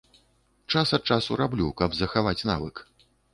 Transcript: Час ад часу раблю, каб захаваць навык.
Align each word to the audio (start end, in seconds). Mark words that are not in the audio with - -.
Час 0.71 0.93
ад 0.97 1.03
часу 1.15 1.37
раблю, 1.41 1.67
каб 1.83 1.89
захаваць 2.01 2.47
навык. 2.53 2.83